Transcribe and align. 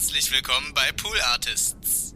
Herzlich 0.00 0.32
willkommen 0.32 0.72
bei 0.74 0.92
Pool 0.92 1.20
Artists. 1.30 2.14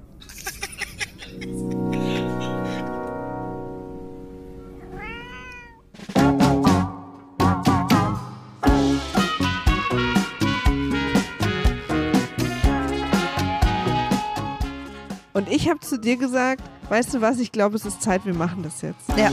Und 15.35 15.51
ich 15.51 15.69
habe 15.69 15.81
zu 15.81 15.99
dir 15.99 16.17
gesagt, 16.17 16.63
weißt 16.89 17.13
du 17.13 17.21
was, 17.21 17.39
ich 17.39 17.53
glaube, 17.53 17.77
es 17.77 17.85
ist 17.85 18.01
Zeit, 18.01 18.25
wir 18.25 18.33
machen 18.33 18.63
das 18.63 18.81
jetzt. 18.81 19.11
Ja. 19.15 19.31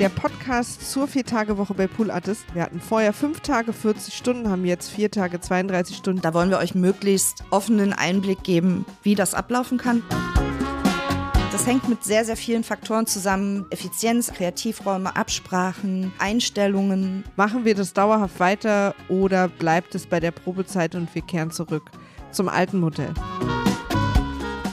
Der 0.00 0.08
Podcast 0.08 0.90
zur 0.90 1.06
Vier-Tage-Woche 1.06 1.74
bei 1.74 1.86
Pool 1.86 2.10
Artist. 2.10 2.46
Wir 2.54 2.62
hatten 2.62 2.80
vorher 2.80 3.12
fünf 3.12 3.40
Tage 3.40 3.74
40 3.74 4.14
Stunden, 4.14 4.48
haben 4.48 4.64
jetzt 4.64 4.88
vier 4.88 5.10
Tage 5.10 5.42
32 5.42 5.94
Stunden. 5.94 6.22
Da 6.22 6.32
wollen 6.32 6.48
wir 6.48 6.56
euch 6.56 6.74
möglichst 6.74 7.44
offenen 7.50 7.92
Einblick 7.92 8.42
geben, 8.42 8.86
wie 9.02 9.14
das 9.14 9.34
ablaufen 9.34 9.76
kann. 9.76 10.02
Das 11.52 11.66
hängt 11.66 11.86
mit 11.90 12.02
sehr, 12.02 12.24
sehr 12.24 12.38
vielen 12.38 12.64
Faktoren 12.64 13.06
zusammen. 13.06 13.66
Effizienz, 13.68 14.32
Kreativräume, 14.32 15.14
Absprachen, 15.14 16.12
Einstellungen. 16.18 17.22
Machen 17.36 17.66
wir 17.66 17.74
das 17.74 17.92
dauerhaft 17.92 18.40
weiter 18.40 18.94
oder 19.10 19.48
bleibt 19.48 19.94
es 19.94 20.06
bei 20.06 20.18
der 20.18 20.30
Probezeit 20.30 20.94
und 20.94 21.14
wir 21.14 21.20
kehren 21.20 21.50
zurück 21.50 21.90
zum 22.30 22.48
alten 22.48 22.80
Modell? 22.80 23.12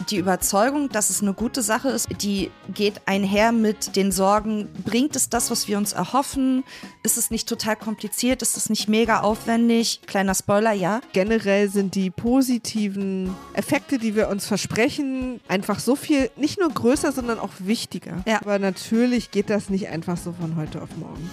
Die 0.10 0.18
Überzeugung, 0.18 0.88
dass 0.88 1.10
es 1.10 1.22
eine 1.22 1.34
gute 1.34 1.62
Sache 1.62 1.90
ist, 1.90 2.08
die 2.22 2.50
geht 2.74 3.02
einher 3.06 3.52
mit 3.52 3.98
den 3.98 4.14
Sorgen, 4.14 4.70
bringt 4.86 5.18
es 5.18 5.30
das, 5.30 5.52
was 5.52 5.68
wir 5.68 5.78
uns 5.78 5.92
erhoffen? 5.92 6.64
Ist 7.04 7.18
es 7.18 7.30
nicht 7.30 7.50
total 7.50 7.76
kompliziert? 7.76 8.42
Ist 8.42 8.56
es 8.56 8.70
nicht 8.70 8.88
mega 8.88 9.20
aufwendig? 9.20 10.02
Kleiner 10.08 10.34
Spoiler, 10.34 10.72
ja. 10.72 11.02
Generell 11.12 11.70
sind 11.70 11.96
die 11.96 12.10
positiven 12.10 13.36
Effekte, 13.54 13.98
die 13.98 14.16
wir 14.16 14.30
uns 14.30 14.46
versprechen, 14.46 15.42
einfach 15.50 15.80
so 15.80 15.98
viel, 15.98 16.30
nicht 16.38 16.58
nur 16.58 16.70
größer, 16.70 17.12
sondern 17.12 17.40
auch 17.40 17.52
wichtiger. 17.60 18.24
Ja. 18.26 18.40
Aber 18.42 18.60
natürlich 18.60 19.32
geht 19.32 19.50
das 19.50 19.70
nicht 19.70 19.90
einfach 19.90 20.16
so 20.16 20.32
von 20.32 20.56
heute 20.56 20.82
auf 20.82 20.96
morgen. 20.96 21.30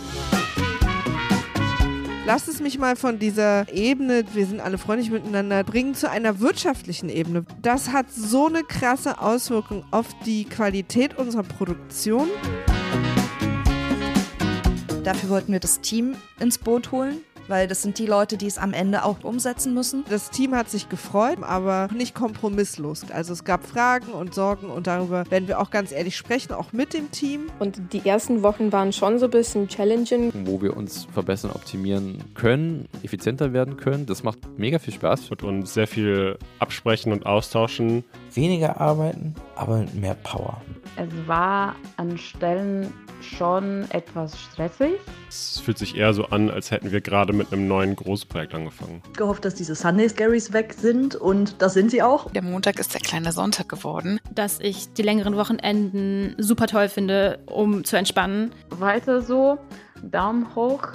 Lass 2.26 2.48
es 2.48 2.60
mich 2.60 2.78
mal 2.78 2.96
von 2.96 3.18
dieser 3.18 3.70
Ebene, 3.70 4.24
wir 4.32 4.46
sind 4.46 4.58
alle 4.58 4.78
freundlich 4.78 5.10
miteinander, 5.10 5.62
bringen 5.62 5.94
zu 5.94 6.08
einer 6.08 6.40
wirtschaftlichen 6.40 7.10
Ebene. 7.10 7.44
Das 7.60 7.92
hat 7.92 8.10
so 8.10 8.46
eine 8.46 8.62
krasse 8.62 9.20
Auswirkung 9.20 9.84
auf 9.90 10.06
die 10.24 10.46
Qualität 10.46 11.18
unserer 11.18 11.42
Produktion. 11.42 12.28
Dafür 15.04 15.28
wollten 15.28 15.52
wir 15.52 15.60
das 15.60 15.82
Team 15.82 16.16
ins 16.40 16.56
Boot 16.56 16.92
holen, 16.92 17.18
weil 17.48 17.68
das 17.68 17.82
sind 17.82 17.98
die 17.98 18.06
Leute, 18.06 18.36
die 18.36 18.46
es 18.46 18.58
am 18.58 18.72
Ende 18.72 19.04
auch 19.04 19.22
umsetzen 19.22 19.74
müssen. 19.74 20.04
Das 20.08 20.30
Team 20.30 20.54
hat 20.54 20.70
sich 20.70 20.88
gefreut, 20.88 21.38
aber 21.42 21.88
nicht 21.94 22.14
kompromisslos. 22.14 23.02
Also 23.10 23.32
es 23.32 23.44
gab 23.44 23.66
Fragen 23.66 24.12
und 24.12 24.34
Sorgen 24.34 24.68
und 24.68 24.86
darüber 24.86 25.30
werden 25.30 25.48
wir 25.48 25.60
auch 25.60 25.70
ganz 25.70 25.92
ehrlich 25.92 26.16
sprechen, 26.16 26.52
auch 26.52 26.72
mit 26.72 26.94
dem 26.94 27.10
Team. 27.10 27.46
Und 27.58 27.92
die 27.92 28.06
ersten 28.06 28.42
Wochen 28.42 28.72
waren 28.72 28.92
schon 28.92 29.18
so 29.18 29.26
ein 29.26 29.30
bisschen 29.30 29.68
challenging. 29.68 30.32
wo 30.44 30.60
wir 30.60 30.76
uns 30.76 31.06
verbessern, 31.12 31.50
optimieren 31.52 32.18
können, 32.34 32.88
effizienter 33.02 33.52
werden 33.52 33.76
können. 33.76 34.06
Das 34.06 34.22
macht 34.22 34.38
mega 34.56 34.78
viel 34.78 34.94
Spaß. 34.94 35.30
und 35.42 35.68
sehr 35.68 35.86
viel 35.86 36.38
absprechen 36.58 37.12
und 37.12 37.26
austauschen. 37.26 38.04
weniger 38.32 38.80
arbeiten, 38.80 39.34
aber 39.56 39.78
mit 39.78 39.94
mehr 39.94 40.14
Power. 40.14 40.60
Es 40.96 41.08
war 41.26 41.74
an 41.96 42.16
Stellen 42.18 42.92
schon 43.20 43.90
etwas 43.90 44.38
stressig. 44.38 44.94
Es 45.28 45.60
fühlt 45.60 45.78
sich 45.78 45.96
eher 45.96 46.12
so 46.12 46.26
an, 46.26 46.50
als 46.50 46.70
hätten 46.70 46.92
wir 46.92 47.00
gerade 47.00 47.32
mit 47.32 47.52
einem 47.52 47.66
neuen 47.66 47.96
Großprojekt 47.96 48.54
angefangen. 48.54 49.02
gehofft, 49.16 49.44
dass 49.44 49.54
diese 49.54 49.74
Sunday 49.74 50.08
Scaries 50.08 50.52
weg 50.52 50.74
sind 50.74 51.14
und 51.16 51.60
das 51.62 51.74
sind 51.74 51.90
sie 51.90 52.02
auch. 52.02 52.30
Der 52.30 52.42
Montag 52.42 52.78
ist 52.78 52.94
der 52.94 53.00
kleine 53.00 53.32
Sonntag 53.32 53.68
geworden. 53.68 54.20
Dass 54.32 54.60
ich 54.60 54.92
die 54.92 55.02
längeren 55.02 55.36
Wochenenden 55.36 56.34
super 56.38 56.66
toll 56.66 56.88
finde, 56.88 57.38
um 57.46 57.84
zu 57.84 57.96
entspannen. 57.96 58.52
Weiter 58.70 59.22
so, 59.22 59.58
Daumen 60.02 60.54
hoch. 60.54 60.88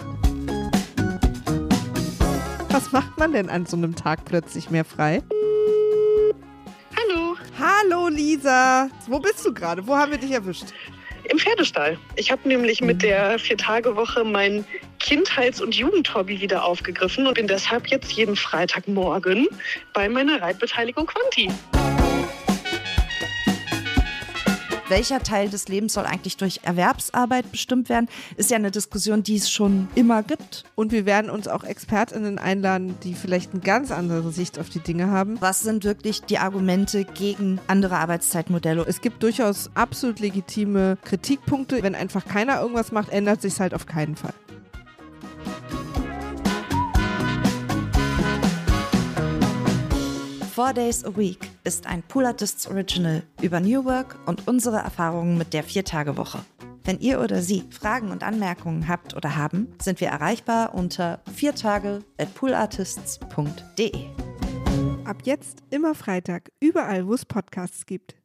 Was 2.70 2.92
macht 2.92 3.18
man 3.18 3.34
denn 3.34 3.50
an 3.50 3.66
so 3.66 3.76
einem 3.76 3.96
Tag 3.96 4.26
plötzlich 4.26 4.70
mehr 4.70 4.86
frei? 4.86 5.24
Hallo, 8.10 8.18
Lisa, 8.18 8.90
wo 9.06 9.20
bist 9.20 9.46
du 9.46 9.54
gerade? 9.54 9.86
Wo 9.86 9.96
haben 9.96 10.10
wir 10.10 10.18
dich 10.18 10.32
erwischt? 10.32 10.74
im 11.26 11.38
Pferdestall. 11.38 12.00
Ich 12.16 12.32
habe 12.32 12.48
nämlich 12.48 12.82
mit 12.82 13.04
der 13.04 13.38
Vier-Tage-Woche 13.38 14.24
mein 14.24 14.66
Kindheits- 14.98 15.62
und 15.62 15.76
Jugendhobby 15.76 16.42
wieder 16.42 16.64
aufgegriffen 16.64 17.28
und 17.28 17.36
bin 17.36 17.46
deshalb 17.46 17.88
jetzt 17.90 18.12
jeden 18.14 18.36
Freitagmorgen 18.36 19.48
bei 19.94 20.10
meiner 20.10 20.42
Reitbeteiligung 20.42 21.06
Quanti. 21.06 21.52
Welcher 24.90 25.22
Teil 25.22 25.50
des 25.50 25.68
Lebens 25.68 25.94
soll 25.94 26.06
eigentlich 26.06 26.36
durch 26.36 26.62
Erwerbsarbeit 26.64 27.52
bestimmt 27.52 27.90
werden? 27.90 28.10
Ist 28.38 28.50
ja 28.50 28.58
eine 28.58 28.72
Diskussion, 28.72 29.22
die 29.22 29.36
es 29.36 29.52
schon 29.52 29.88
immer 29.94 30.24
gibt. 30.24 30.64
Und 30.74 30.92
wir 30.92 31.06
werden 31.06 31.30
uns 31.30 31.48
auch 31.48 31.64
ExpertInnen 31.64 32.40
einladen, 32.40 32.96
die 33.04 33.14
vielleicht 33.14 33.52
eine 33.52 33.62
ganz 33.62 33.92
andere 33.92 34.32
Sicht 34.32 34.58
auf 34.58 34.70
die 34.70 34.80
Dinge 34.80 35.12
haben. 35.12 35.40
Was 35.42 35.60
sind 35.60 35.84
wirklich 35.84 36.24
die 36.24 36.40
Argumente 36.40 37.06
gegen 37.06 37.62
andere 37.68 37.98
Arbeitszeitmodelle? 37.98 38.84
Es 38.88 39.02
gibt 39.02 39.22
durchaus 39.22 39.70
absolut 39.76 40.20
legitime 40.20 40.98
Kritikpunkte. 41.04 41.84
Wenn 41.84 41.94
einfach 41.94 42.26
keiner 42.26 42.60
irgendwas 42.60 42.92
macht, 42.92 43.10
ändert 43.10 43.44
sich 43.44 43.60
halt 43.60 43.76
auf 43.76 43.86
keinen 43.86 44.16
Fall. 44.16 44.34
Four 50.60 50.74
Days 50.74 51.06
a 51.06 51.16
Week 51.16 51.40
ist 51.64 51.88
ein 51.88 52.04
Pool 52.04 52.26
Artists 52.26 52.68
Original 52.68 53.24
über 53.42 53.62
New 53.62 53.86
Work 53.86 54.18
und 54.26 54.46
unsere 54.46 54.76
Erfahrungen 54.76 55.38
mit 55.38 55.54
der 55.54 55.64
Viertagewoche. 55.64 56.40
Wenn 56.84 57.00
ihr 57.00 57.22
oder 57.22 57.42
Sie 57.42 57.64
Fragen 57.70 58.12
und 58.12 58.24
Anmerkungen 58.24 58.90
habt 58.90 59.16
oder 59.16 59.38
haben, 59.38 59.74
sind 59.82 60.02
wir 60.02 60.10
erreichbar 60.10 60.76
unter 60.76 61.22
viertage 61.34 62.04
at 62.18 62.36
poolartists.de. 62.36 63.94
Ab 65.06 65.22
jetzt 65.24 65.64
immer 65.70 65.96
Freitag, 65.96 66.52
überall, 66.60 67.08
wo 67.08 67.14
es 67.14 67.26
Podcasts 67.26 67.86
gibt. 67.86 68.18